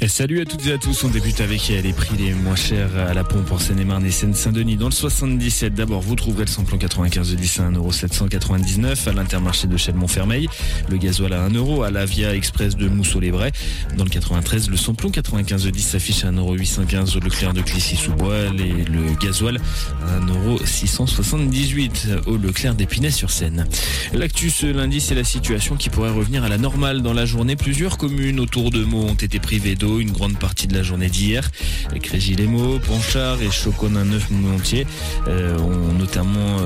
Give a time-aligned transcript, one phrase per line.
[0.00, 1.04] Et salut à toutes et à tous.
[1.04, 4.76] On débute avec les prix les moins chers à la pompe en Seine-et-Marne et Seine-Saint-Denis.
[4.76, 9.66] Dans le 77, d'abord, vous trouverez le samplon 95 de 10 à 1,799€ à l'intermarché
[9.66, 10.48] de Chelles-Montfermeil.
[10.88, 13.52] Le gasoil à 1€, à la Via Express de Mousseau-les-Brais.
[13.98, 18.46] Dans le 93, le samplon 95 de 10 s'affiche à 1,815€ au Leclerc de Clichy-sous-Bois
[18.58, 19.60] et le gasoil
[20.08, 23.66] à 1,678€ au Leclerc d'Épinay-sur-Seine.
[24.14, 27.56] L'actu ce lundi, c'est la situation qui pourrait revenir à la normale dans la journée.
[27.56, 31.08] Plusieurs communes autour de Meaux ont été privé d'eau une grande partie de la journée
[31.08, 31.50] d'hier.
[32.00, 34.86] Crégis-les-Maux, Ponchard et Choconin Neuf Moulontier
[35.26, 36.60] euh, ont notamment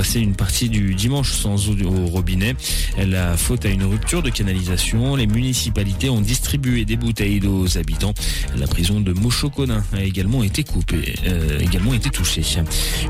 [0.00, 2.54] passé une partie du dimanche sans eau au robinet.
[2.96, 5.14] La faute à une rupture de canalisation.
[5.14, 8.14] Les municipalités ont distribué des bouteilles d'eau aux habitants.
[8.56, 12.40] La prison de Mochoconin a également été coupée, euh, également été touchée.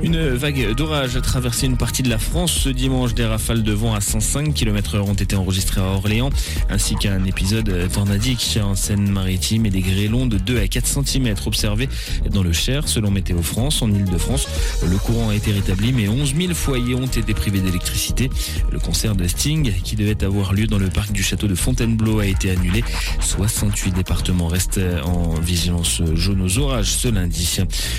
[0.03, 3.15] Une vague d'orage a traversé une partie de la France ce dimanche.
[3.15, 6.31] Des rafales de vent à 105 km/h ont été enregistrées à Orléans,
[6.71, 11.89] ainsi qu'un épisode tornadique en Seine-Maritime et des grêlons de 2 à 4 cm observés
[12.33, 14.49] dans le Cher, selon Météo France, en Ile-de-France.
[14.85, 18.31] Le courant a été rétabli, mais 11 000 foyers ont été privés d'électricité.
[18.71, 22.21] Le concert de Sting, qui devait avoir lieu dans le parc du château de Fontainebleau,
[22.21, 22.85] a été annulé.
[23.21, 27.59] 68 départements restent en vigilance jaune aux orages ce lundi.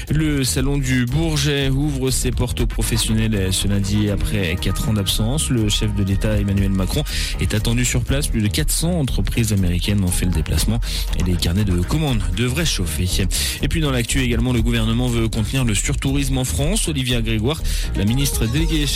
[0.09, 5.49] Le salon du Bourget ouvre ses portes aux professionnels ce lundi après 4 ans d'absence.
[5.49, 7.03] Le chef de l'État Emmanuel Macron
[7.39, 8.27] est attendu sur place.
[8.27, 10.79] Plus de 400 entreprises américaines ont fait le déplacement
[11.19, 13.01] et les carnets de commandes devraient chauffer.
[13.61, 16.87] Et puis dans l'actu également, le gouvernement veut contenir le surtourisme en France.
[16.87, 17.61] Olivia Grégoire,
[17.95, 18.87] la ministre déléguée chargée